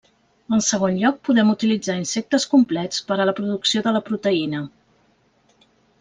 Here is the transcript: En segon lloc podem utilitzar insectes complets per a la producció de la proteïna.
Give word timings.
En 0.55 0.61
segon 0.67 0.95
lloc 1.01 1.17
podem 1.27 1.51
utilitzar 1.51 1.97
insectes 2.03 2.47
complets 2.53 3.03
per 3.09 3.17
a 3.17 3.27
la 3.31 3.35
producció 3.41 3.83
de 3.89 3.93
la 3.97 4.01
proteïna. 4.09 4.63